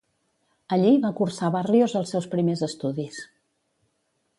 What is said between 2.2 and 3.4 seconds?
primers estudis.